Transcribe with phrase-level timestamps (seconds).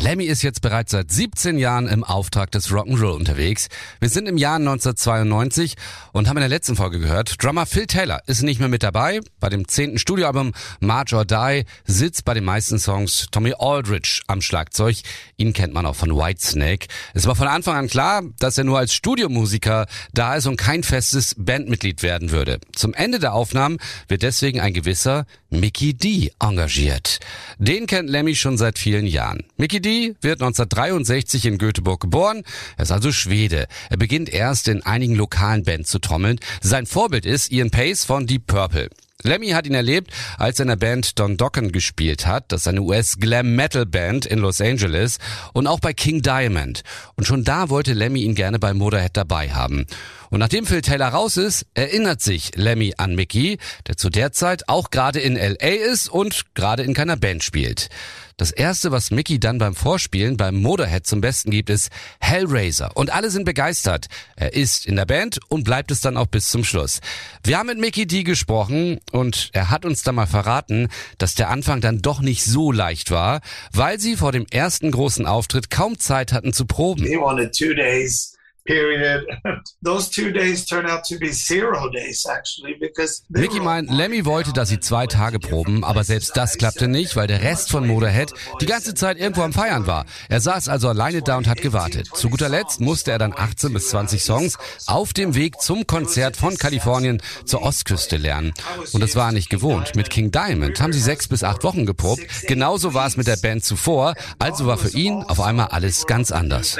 [0.00, 3.68] Lemmy ist jetzt bereits seit 17 Jahren im Auftrag des Rock'n'Roll unterwegs.
[4.00, 5.74] Wir sind im Jahr 1992
[6.12, 9.20] und haben in der letzten Folge gehört, Drummer Phil Taylor ist nicht mehr mit dabei.
[9.38, 14.40] Bei dem zehnten Studioalbum March or Die sitzt bei den meisten Songs Tommy Aldridge am
[14.40, 14.96] Schlagzeug.
[15.36, 16.86] Ihn kennt man auch von Whitesnake.
[17.12, 20.84] Es war von Anfang an klar, dass er nur als Studiomusiker da ist und kein
[20.84, 22.60] festes Bandmitglied werden würde.
[22.74, 23.76] Zum Ende der Aufnahmen
[24.08, 27.20] wird deswegen ein gewisser Mickey D engagiert.
[27.58, 29.44] Den kennt Lemmy schon seit vielen Jahren.
[29.56, 32.42] Mickey D wird 1963 in Göteborg geboren.
[32.76, 33.66] Er ist also Schwede.
[33.90, 36.40] Er beginnt erst in einigen lokalen Bands zu trommeln.
[36.60, 38.88] Sein Vorbild ist Ian Pace von Deep Purple.
[39.22, 42.50] Lemmy hat ihn erlebt, als er in der Band Don Dokken gespielt hat.
[42.52, 45.18] Das ist eine US-Glam-Metal-Band in Los Angeles
[45.52, 46.82] und auch bei King Diamond.
[47.14, 49.86] Und schon da wollte Lemmy ihn gerne bei Motorhead dabei haben.
[50.30, 54.68] Und nachdem Phil Taylor raus ist, erinnert sich Lemmy an Mickey, der zu der Zeit
[54.68, 57.90] auch gerade in LA ist und gerade in keiner Band spielt.
[58.36, 62.96] Das erste, was Mickey dann beim Vorspielen beim Motorhead zum Besten gibt, ist Hellraiser.
[62.96, 64.06] Und alle sind begeistert.
[64.36, 67.00] Er ist in der Band und bleibt es dann auch bis zum Schluss.
[67.44, 70.88] Wir haben mit Mickey D gesprochen und er hat uns dann mal verraten,
[71.18, 73.40] dass der Anfang dann doch nicht so leicht war,
[73.72, 77.04] weil sie vor dem ersten großen Auftritt kaum Zeit hatten zu proben.
[77.04, 78.31] He wanted two days
[78.64, 79.26] period.
[79.82, 84.52] Those two days turned out to be zero days actually because Mickey meint, Lemmy wollte,
[84.52, 88.32] dass sie zwei Tage proben, aber selbst das klappte nicht, weil der Rest von Motorhead
[88.60, 90.06] die ganze Zeit irgendwo am Feiern war.
[90.28, 92.08] Er saß also alleine da und hat gewartet.
[92.14, 96.36] Zu guter Letzt musste er dann 18 bis 20 Songs auf dem Weg zum Konzert
[96.36, 98.52] von Kalifornien zur Ostküste lernen.
[98.92, 99.94] Und das war er nicht gewohnt.
[99.94, 102.22] Mit King Diamond haben sie sechs bis acht Wochen geprobt.
[102.46, 104.14] Genauso war es mit der Band zuvor.
[104.38, 106.76] Also war für ihn auf einmal alles ganz anders.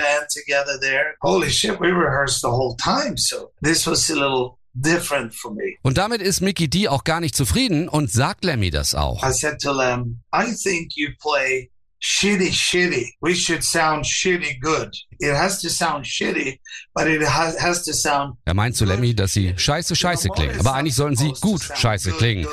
[1.23, 5.77] Holy shit, we rehearsed the whole time, so this was a little different for me.
[5.83, 9.23] Und damit ist Mickey D auch gar nicht zufrieden und sagt Lemmy das auch.
[9.23, 13.15] I said to them, I think you play shitty, shitty.
[13.21, 14.97] We should sound shitty good.
[15.23, 16.59] It has to sound shitty,
[16.95, 20.59] but it has, has to sound Er meint zu Lemmy, dass sie scheiße scheiße klingen.
[20.59, 22.49] Aber eigentlich sollen sie gut scheiße klingen.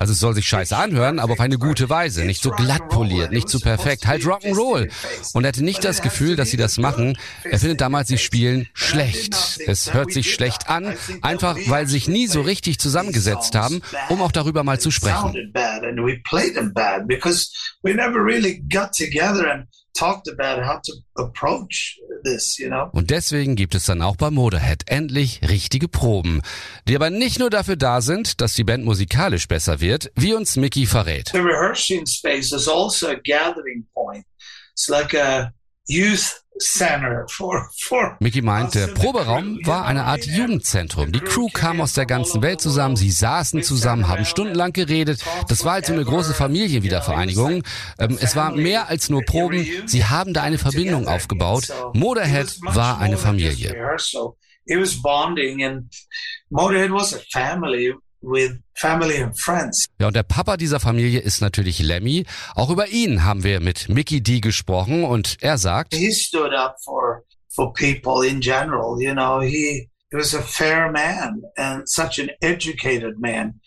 [0.00, 2.24] Also es soll sich scheiße anhören, aber auf eine gute Weise.
[2.24, 4.06] Nicht so glatt poliert, nicht so perfekt.
[4.06, 4.90] Halt Rock'n'Roll.
[5.34, 7.18] Und er hatte nicht das Gefühl, dass sie das machen.
[7.44, 9.60] Er findet damals, sie spielen schlecht.
[9.66, 14.22] Es hört sich schlecht an, einfach weil sie sich nie so richtig zusammengesetzt haben, um
[14.22, 15.52] auch darüber mal zu sprechen.
[22.92, 26.42] Und deswegen gibt es dann auch bei Motorhead endlich richtige Proben,
[26.88, 30.56] die aber nicht nur dafür da sind, dass die Band musikalisch besser wird, wie uns
[30.56, 31.28] Mickey verrät.
[31.32, 34.24] The rehearsing space is also a gathering point.
[34.72, 35.52] It's like a
[35.86, 41.10] youth center for for Mickey meint, der Proberaum war eine Art Jugendzentrum.
[41.10, 45.24] Die Crew kam aus der ganzen Welt zusammen, sie saßen zusammen, haben stundenlang geredet.
[45.48, 47.64] Das war halt so eine große Familienwiedervereinigung.
[47.98, 51.72] Ähm, es war mehr als nur Proben, sie haben da eine Verbindung aufgebaut.
[51.92, 53.74] Motorhead war eine Familie.
[54.66, 55.94] It was bonding and
[56.48, 57.92] Motorhead was a family
[58.24, 59.86] with family and friends.
[59.98, 62.24] Ja, und der Papa dieser Familie ist natürlich Lemmy.
[62.54, 66.76] Auch über ihn haben wir mit Mickey D gesprochen und er sagt, He stood up
[66.84, 67.24] for
[67.54, 72.30] for people in general, you know, he he was a fair man and such an
[72.40, 73.60] educated man.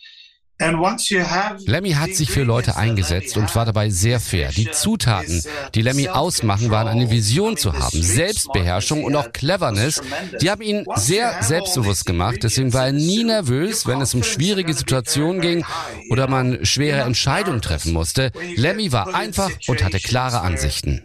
[0.60, 4.50] Lemmy hat sich für Leute eingesetzt und war dabei sehr fair.
[4.50, 5.42] Die Zutaten,
[5.74, 10.02] die Lemmy ausmachen, waren eine Vision zu haben, Selbstbeherrschung und auch Cleverness.
[10.40, 12.38] Die haben ihn sehr selbstbewusst gemacht.
[12.42, 15.64] Deswegen war er nie nervös, wenn es um schwierige Situationen ging
[16.10, 18.32] oder man schwere Entscheidungen treffen musste.
[18.56, 21.02] Lemmy war einfach und hatte klare Ansichten.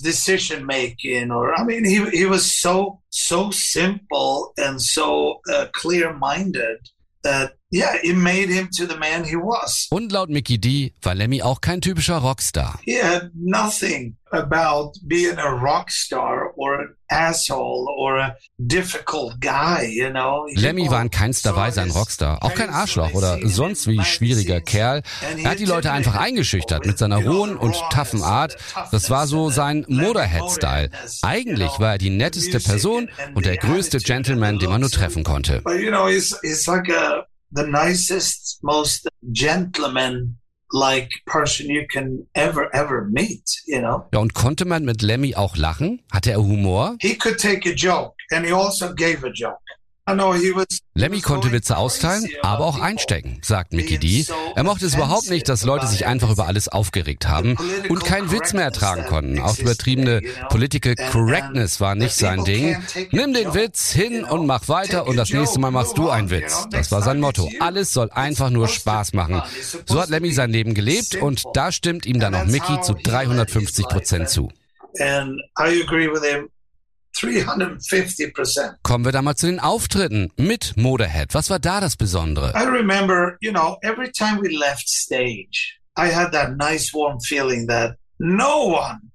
[0.00, 6.12] decision making or I mean he he was so so simple and so uh, clear
[6.14, 6.78] minded
[7.28, 9.86] that yeah it made him to the man he was.
[9.90, 12.78] Und laut Mickey D war Lemmy auch kein typischer Rockstar.
[12.84, 19.86] He had nothing about being a rock star or an asshole or a difficult guy,
[19.90, 20.46] you know.
[20.54, 25.02] Lemmy war in keinster Weise ein Rockstar, auch kein Arschloch oder sonst wie schwieriger Kerl.
[25.42, 28.56] Er hat die Leute einfach eingeschüchtert mit seiner rohen und toughen Art.
[28.92, 30.90] Das war so sein Motorhead-Style.
[31.22, 35.62] Eigentlich war er die netteste Person und der größte Gentleman, den man nur treffen konnte.
[35.62, 40.36] But you know, he's he's like a the nicest, most gentleman
[40.72, 43.44] like person you can ever ever meet.
[43.66, 44.06] You know.
[44.12, 46.02] Ja, und konnte man mit Lemmy auch lachen?
[46.12, 46.96] Hatte er Humor?
[47.00, 49.60] He could take a joke, and he also gave a joke.
[50.94, 54.24] Lemmy konnte Witze austeilen, aber auch einstecken, sagt Mickey D.
[54.56, 57.56] Er mochte es überhaupt nicht, dass Leute sich einfach über alles aufgeregt haben
[57.88, 59.38] und keinen Witz mehr ertragen konnten.
[59.38, 62.76] Auch übertriebene Political Correctness war nicht sein Ding.
[63.10, 66.66] Nimm den Witz hin und mach weiter und das nächste Mal machst du einen Witz.
[66.70, 67.50] Das war sein Motto.
[67.60, 69.42] Alles soll einfach nur Spaß machen.
[69.86, 73.86] So hat Lemmy sein Leben gelebt und da stimmt ihm dann auch Mickey zu 350
[73.86, 74.50] Prozent zu.
[74.98, 76.48] And I agree with him
[77.18, 78.76] 350%.
[78.82, 81.34] Kommen wir da mal zu den Auftritten mit Motorhead.
[81.34, 82.52] Was war da das Besondere?
[82.54, 87.66] I remember, you know, every time we left stage, I had that nice warm feeling
[87.68, 89.10] that no one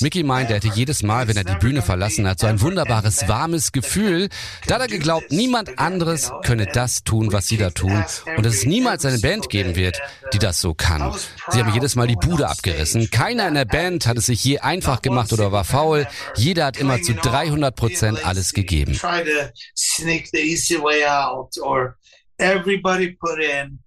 [0.00, 3.26] Mickey meint, er hätte jedes Mal, wenn er die Bühne verlassen hat, so ein wunderbares,
[3.26, 4.28] warmes Gefühl.
[4.66, 8.04] Da hat er geglaubt, niemand anderes könne das tun, was sie da tun.
[8.36, 9.98] Und dass es niemals eine Band geben wird,
[10.32, 11.14] die das so kann.
[11.50, 13.10] Sie haben jedes Mal die Bude abgerissen.
[13.10, 16.06] Keiner in der Band hat es sich je einfach gemacht oder war faul.
[16.36, 18.98] Jeder hat immer zu 300 Prozent alles gegeben.
[22.36, 23.83] Everybody put in 300%.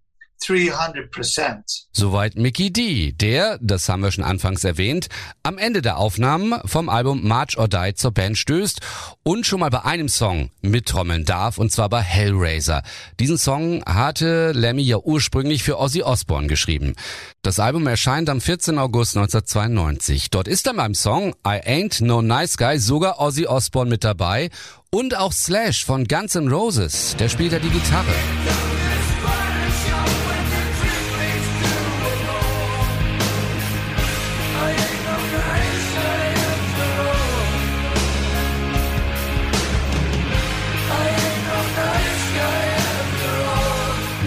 [1.92, 5.07] Soweit Mickey D, der, das haben wir schon anfangs erwähnt,
[5.44, 8.80] am Ende der Aufnahmen vom Album March or Die zur Band stößt
[9.24, 12.84] und schon mal bei einem Song mittrommeln darf, und zwar bei Hellraiser.
[13.19, 16.95] Diesen Song hatte Lemmy ja ursprünglich für Ozzy Osbourne geschrieben.
[17.42, 18.78] Das Album erscheint am 14.
[18.78, 20.30] August 1992.
[20.30, 24.50] Dort ist dann beim Song I Ain't No Nice Guy sogar Ozzy Osbourne mit dabei
[24.92, 28.13] und auch Slash von Guns N' Roses, der spielt ja die Gitarre.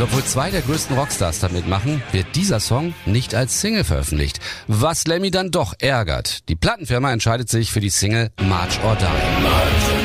[0.01, 4.41] Und obwohl zwei der größten Rockstars damit machen, wird dieser Song nicht als Single veröffentlicht.
[4.67, 6.49] Was Lemmy dann doch ärgert.
[6.49, 10.00] Die Plattenfirma entscheidet sich für die Single March or Die.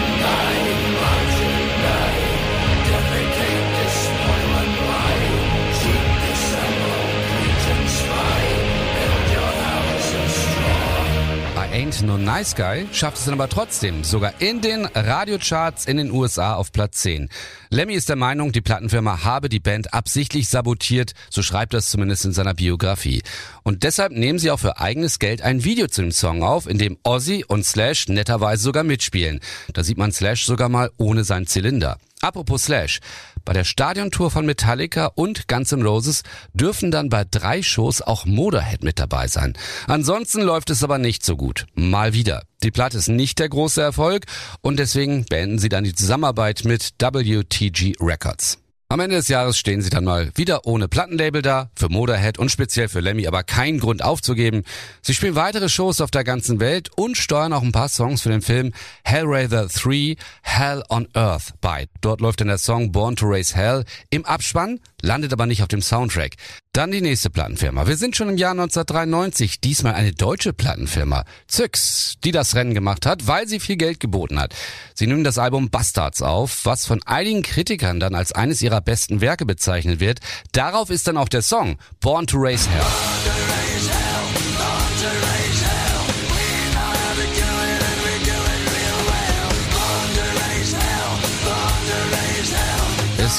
[11.75, 16.09] Ain't No Nice Guy schafft es dann aber trotzdem, sogar in den Radiocharts in den
[16.09, 17.27] USA auf Platz 10.
[17.69, 21.89] Lemmy ist der Meinung, die Plattenfirma habe die Band absichtlich sabotiert, so schreibt er es
[21.89, 23.23] zumindest in seiner Biografie.
[23.63, 26.77] Und deshalb nehmen sie auch für eigenes Geld ein Video zu dem Song auf, in
[26.77, 29.41] dem Ozzy und Slash netterweise sogar mitspielen.
[29.73, 31.97] Da sieht man Slash sogar mal ohne seinen Zylinder.
[32.25, 33.01] Apropos Slash.
[33.45, 36.23] Bei der Stadiontour von Metallica und Guns N' Roses
[36.53, 39.53] dürfen dann bei drei Shows auch Motorhead mit dabei sein.
[39.85, 41.67] Ansonsten läuft es aber nicht so gut.
[41.75, 42.41] Mal wieder.
[42.63, 44.25] Die Platte ist nicht der große Erfolg
[44.61, 48.57] und deswegen beenden sie dann die Zusammenarbeit mit WTG Records.
[48.87, 52.51] Am Ende des Jahres stehen sie dann mal wieder ohne Plattenlabel da, für Motorhead und
[52.51, 54.61] speziell für Lemmy aber kein Grund aufzugeben.
[55.01, 58.29] Sie spielen weitere Shows auf der ganzen Welt und steuern auch ein paar Songs für
[58.29, 58.73] den Film
[59.03, 61.87] Hellraiser 3 Hell on Earth bei.
[62.01, 65.67] Dort läuft dann der Song Born to Raise Hell im Abspann, landet aber nicht auf
[65.67, 66.33] dem Soundtrack.
[66.73, 67.87] Dann die nächste Plattenfirma.
[67.87, 73.05] Wir sind schon im Jahr 1993, diesmal eine deutsche Plattenfirma, Zyx, die das Rennen gemacht
[73.05, 74.53] hat, weil sie viel Geld geboten hat.
[74.93, 79.21] Sie nehmen das Album Bastards auf, was von einigen Kritikern dann als eines ihrer besten
[79.21, 80.19] Werke bezeichnet wird.
[80.51, 83.64] Darauf ist dann auch der Song Born to Raise Hell.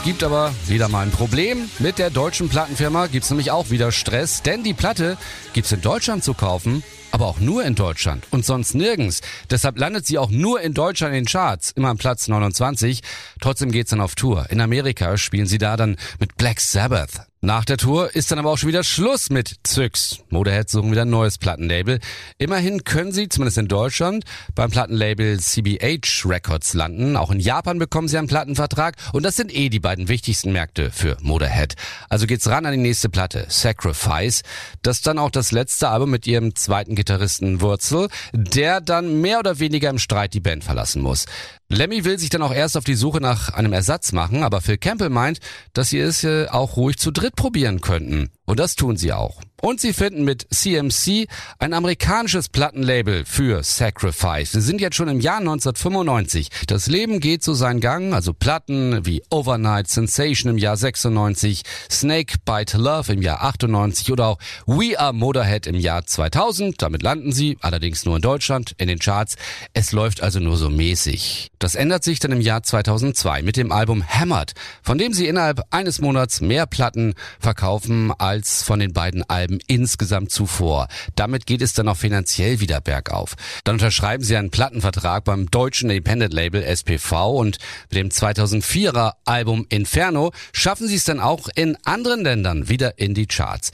[0.07, 1.69] Gibt aber wieder mal ein Problem.
[1.81, 5.19] Mit der deutschen Plattenfirma gibt's nämlich auch wieder Stress, denn die Platte
[5.53, 9.21] gibt's in Deutschland zu kaufen, aber auch nur in Deutschland und sonst nirgends.
[9.51, 13.01] Deshalb landet sie auch nur in Deutschland in den Charts, immer am Platz 29.
[13.41, 14.47] Trotzdem geht's dann auf Tour.
[14.49, 17.27] In Amerika spielen sie da dann mit Black Sabbath.
[17.47, 20.19] Nach der Tour ist dann aber auch schon wieder Schluss mit Zyx.
[20.31, 22.01] Motorhead suchen wieder ein neues Plattenlabel.
[22.39, 24.25] Immerhin können sie, zumindest in Deutschland,
[24.57, 27.17] beim Plattenlabel CBH Records landen.
[27.17, 30.91] Auch in Japan bekommen sie einen Plattenvertrag und das sind eh die beiden wichtigsten Märkte
[30.91, 31.77] für Motorhead.
[32.09, 34.43] Also geht's ran an die nächste Platte, Sacrifice.
[34.83, 39.39] Das ist dann auch das letzte Album mit ihrem zweiten Gitarristen Wurzel, der dann mehr
[39.39, 41.27] oder weniger im Streit die Band verlassen muss.
[41.69, 44.79] Lemmy will sich dann auch erst auf die Suche nach einem Ersatz machen, aber Phil
[44.79, 45.41] Campbell meint,
[45.73, 48.31] dass sie es äh, auch ruhig zu dritt probieren könnten.
[48.45, 49.41] Und das tun sie auch.
[49.63, 54.53] Und sie finden mit CMC ein amerikanisches Plattenlabel für Sacrifice.
[54.53, 56.51] Sie sind jetzt schon im Jahr 1995.
[56.67, 62.35] Das Leben geht so seinen Gang, also Platten wie Overnight Sensation im Jahr 96, Snake
[62.45, 66.83] Bite Love im Jahr 98 oder auch We Are Motorhead im Jahr 2000.
[66.83, 69.37] Damit landen sie, allerdings nur in Deutschland, in den Charts.
[69.73, 71.51] Es läuft also nur so mäßig.
[71.59, 75.63] Das ändert sich dann im Jahr 2002 mit dem Album Hammered, von dem sie innerhalb
[75.71, 80.89] eines Monats mehr Platten verkaufen als von den beiden Alben insgesamt zuvor.
[81.15, 83.35] Damit geht es dann auch finanziell wieder bergauf.
[83.65, 87.59] Dann unterschreiben sie einen Plattenvertrag beim deutschen Independent Label SPV und
[87.91, 93.15] mit dem 2004er Album Inferno schaffen sie es dann auch in anderen Ländern wieder in
[93.15, 93.73] die Charts.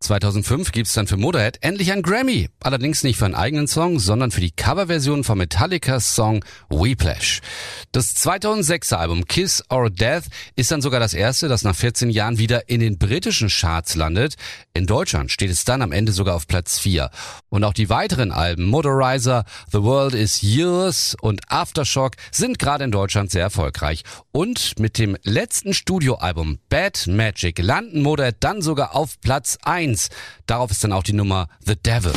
[0.00, 2.48] 2005 gibt's dann für Motorhead endlich ein Grammy.
[2.60, 7.40] Allerdings nicht für einen eigenen Song, sondern für die Coverversion von Metallicas Song Weplash.
[7.90, 10.24] Das 2006er Album Kiss or Death
[10.54, 14.36] ist dann sogar das erste, das nach 14 Jahren wieder in den britischen Charts landet.
[14.72, 17.10] In Deutschland steht es dann am Ende sogar auf Platz 4.
[17.48, 22.92] Und auch die weiteren Alben Motorizer, The World is Yours und Aftershock sind gerade in
[22.92, 24.04] Deutschland sehr erfolgreich.
[24.30, 30.08] Und mit dem letzten Studioalbum Bad Magic landen Motorhead dann sogar auf Platz 1 1.
[30.46, 32.12] Darauf ist dann auch die Nummer The Devil.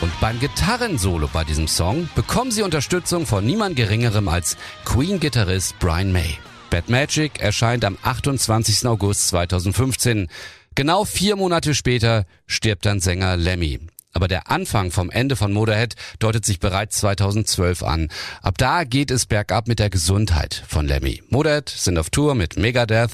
[0.00, 6.12] Und beim Gitarrensolo bei diesem Song bekommen sie Unterstützung von niemand geringerem als Queen-Gitarrist Brian
[6.12, 6.38] May.
[6.70, 8.86] Bad Magic erscheint am 28.
[8.86, 10.28] August 2015.
[10.76, 13.80] Genau vier Monate später stirbt dann Sänger Lemmy.
[14.12, 18.08] Aber der Anfang vom Ende von Motorhead deutet sich bereits 2012 an.
[18.42, 21.22] Ab da geht es bergab mit der Gesundheit von Lemmy.
[21.30, 23.12] Motorhead sind auf Tour mit Megadeth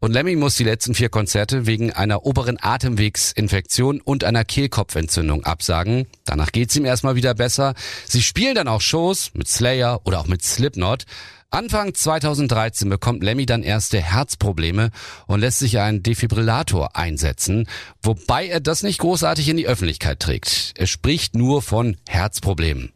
[0.00, 6.08] und Lemmy muss die letzten vier Konzerte wegen einer oberen Atemwegsinfektion und einer Kehlkopfentzündung absagen.
[6.24, 7.74] Danach geht's ihm erstmal wieder besser.
[8.04, 11.04] Sie spielen dann auch Shows mit Slayer oder auch mit Slipknot.
[11.50, 14.90] Anfang 2013 bekommt Lemmy dann erste Herzprobleme
[15.26, 17.68] und lässt sich einen Defibrillator einsetzen,
[18.02, 20.72] wobei er das nicht großartig in die Öffentlichkeit trägt.
[20.76, 22.92] Er spricht nur von Herzproblemen.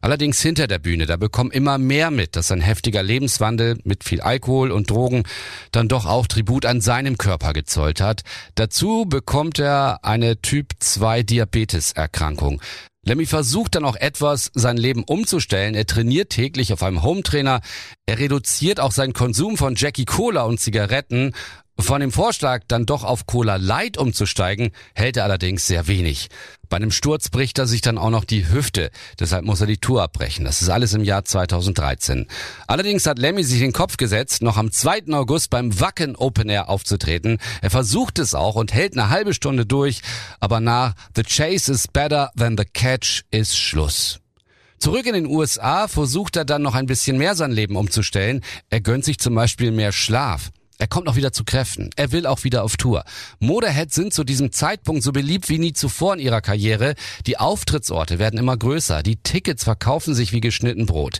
[0.00, 4.20] Allerdings hinter der Bühne, da bekommt immer mehr mit, dass sein heftiger Lebenswandel mit viel
[4.20, 5.24] Alkohol und Drogen
[5.72, 8.22] dann doch auch Tribut an seinem Körper gezollt hat.
[8.54, 12.60] Dazu bekommt er eine Typ 2 Diabeteserkrankung.
[13.08, 15.74] Lemmy versucht dann auch etwas, sein Leben umzustellen.
[15.74, 17.62] Er trainiert täglich auf einem Hometrainer.
[18.04, 21.32] Er reduziert auch seinen Konsum von Jackie Cola und Zigaretten.
[21.80, 26.28] Von dem Vorschlag, dann doch auf Cola Light umzusteigen, hält er allerdings sehr wenig.
[26.68, 29.78] Bei einem Sturz bricht er sich dann auch noch die Hüfte, deshalb muss er die
[29.78, 30.44] Tour abbrechen.
[30.44, 32.26] Das ist alles im Jahr 2013.
[32.66, 35.12] Allerdings hat Lemmy sich den Kopf gesetzt, noch am 2.
[35.12, 37.38] August beim Wacken Open Air aufzutreten.
[37.62, 40.02] Er versucht es auch und hält eine halbe Stunde durch,
[40.40, 44.20] aber nach The Chase is better than the catch ist Schluss.
[44.78, 48.42] Zurück in den USA versucht er dann noch ein bisschen mehr sein Leben umzustellen.
[48.70, 50.50] Er gönnt sich zum Beispiel mehr Schlaf.
[50.80, 51.90] Er kommt noch wieder zu Kräften.
[51.96, 53.02] Er will auch wieder auf Tour.
[53.40, 56.94] Motorhead sind zu diesem Zeitpunkt so beliebt wie nie zuvor in ihrer Karriere.
[57.26, 59.02] Die Auftrittsorte werden immer größer.
[59.02, 61.18] Die Tickets verkaufen sich wie geschnitten Brot.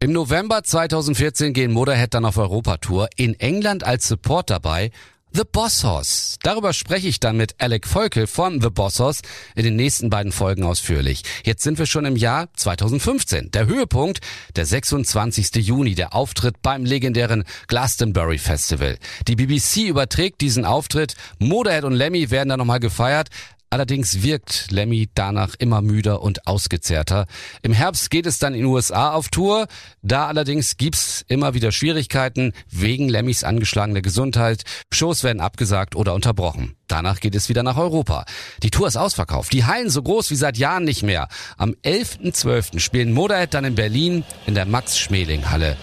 [0.00, 3.08] Im November 2014 gehen Motorhead dann auf Europatour.
[3.16, 4.90] In England als Support dabei
[5.36, 6.36] The Boss Horse.
[6.44, 9.22] Darüber spreche ich dann mit Alec Volkel von The Boss Horse
[9.56, 11.24] in den nächsten beiden Folgen ausführlich.
[11.42, 13.50] Jetzt sind wir schon im Jahr 2015.
[13.50, 14.20] Der Höhepunkt,
[14.54, 15.56] der 26.
[15.56, 18.96] Juni, der Auftritt beim legendären Glastonbury Festival.
[19.26, 21.16] Die BBC überträgt diesen Auftritt.
[21.40, 23.28] Motorhead und Lemmy werden da nochmal gefeiert.
[23.74, 27.26] Allerdings wirkt Lemmy danach immer müder und ausgezehrter.
[27.62, 29.66] Im Herbst geht es dann in den USA auf Tour.
[30.00, 34.62] Da allerdings gibt's immer wieder Schwierigkeiten wegen Lemmys angeschlagener Gesundheit.
[34.92, 36.76] Shows werden abgesagt oder unterbrochen.
[36.86, 38.26] Danach geht es wieder nach Europa.
[38.62, 39.52] Die Tour ist ausverkauft.
[39.52, 41.26] Die Hallen so groß wie seit Jahren nicht mehr.
[41.56, 42.78] Am 11.12.
[42.78, 45.76] spielen Motorhead dann in Berlin in der Max-Schmeling-Halle.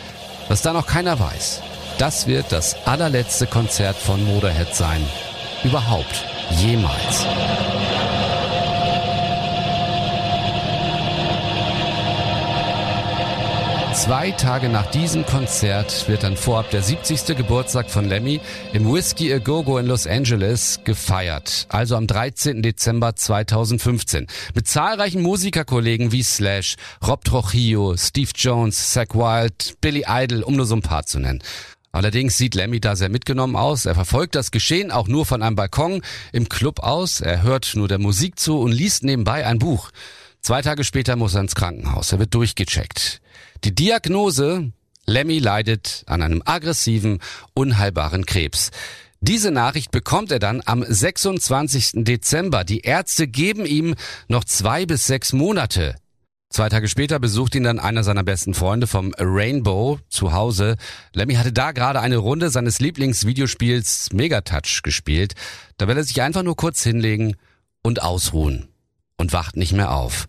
[0.47, 1.61] Was da noch keiner weiß.
[1.97, 5.05] Das wird das allerletzte Konzert von Motorhead sein.
[5.65, 6.30] Überhaupt.
[6.57, 7.25] Jemals.
[13.93, 17.37] Zwei Tage nach diesem Konzert wird dann vorab der 70.
[17.37, 18.41] Geburtstag von Lemmy
[18.73, 21.67] im Whiskey A Go Go in Los Angeles gefeiert.
[21.69, 22.63] Also am 13.
[22.63, 24.27] Dezember 2015.
[24.55, 26.77] Mit zahlreichen Musikerkollegen wie Slash,
[27.07, 31.43] Rob Trujillo, Steve Jones, Zach Wild, Billy Idol, um nur so ein paar zu nennen.
[31.91, 33.85] Allerdings sieht Lemmy da sehr mitgenommen aus.
[33.85, 37.19] Er verfolgt das Geschehen auch nur von einem Balkon im Club aus.
[37.19, 39.91] Er hört nur der Musik zu und liest nebenbei ein Buch.
[40.41, 42.11] Zwei Tage später muss er ins Krankenhaus.
[42.11, 43.21] Er wird durchgecheckt.
[43.63, 44.71] Die Diagnose,
[45.05, 47.19] Lemmy leidet an einem aggressiven,
[47.53, 48.71] unheilbaren Krebs.
[49.19, 52.03] Diese Nachricht bekommt er dann am 26.
[52.05, 52.63] Dezember.
[52.63, 53.95] Die Ärzte geben ihm
[54.27, 55.95] noch zwei bis sechs Monate.
[56.51, 60.75] Zwei Tage später besucht ihn dann einer seiner besten Freunde vom Rainbow zu Hause.
[61.13, 65.33] Lemmy hatte da gerade eine Runde seines Lieblingsvideospiels Megatouch gespielt.
[65.77, 67.37] Da will er sich einfach nur kurz hinlegen
[67.83, 68.67] und ausruhen
[69.15, 70.25] und wacht nicht mehr auf.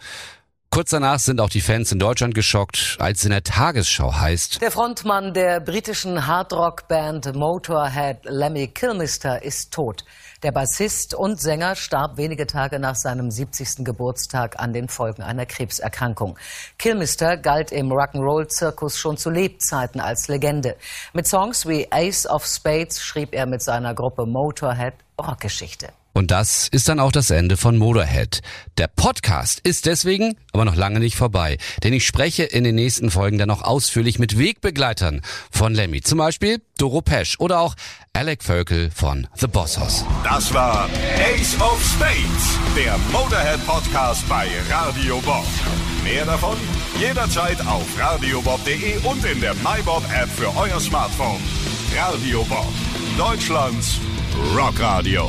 [0.74, 4.62] Kurz danach sind auch die Fans in Deutschland geschockt, als in der Tagesschau heißt.
[4.62, 10.06] Der Frontmann der britischen Hardrock-Band Motorhead Lemmy Kilmister ist tot.
[10.42, 13.84] Der Bassist und Sänger starb wenige Tage nach seinem 70.
[13.84, 16.38] Geburtstag an den Folgen einer Krebserkrankung.
[16.78, 20.76] Kilmister galt im Rock'n'Roll-Zirkus schon zu Lebzeiten als Legende.
[21.12, 25.90] Mit Songs wie Ace of Spades schrieb er mit seiner Gruppe Motorhead Rockgeschichte.
[26.12, 28.42] Und das ist dann auch das Ende von Motorhead.
[28.78, 33.10] Der Podcast ist deswegen aber noch lange nicht vorbei, denn ich spreche in den nächsten
[33.10, 37.74] Folgen dann noch ausführlich mit Wegbegleitern von Lemmy, zum Beispiel Doro Pesch oder auch
[38.12, 40.04] Alec Völkel von The Boss Hoss.
[40.24, 40.88] Das war
[41.18, 45.46] Ace of Spades, der Motorhead Podcast bei Radio Bob.
[46.04, 46.56] Mehr davon
[47.00, 51.40] jederzeit auf radiobob.de und in der MyBob App für euer Smartphone.
[51.96, 52.72] Radio Bob,
[53.16, 53.98] Deutschlands
[54.54, 55.28] Rockradio.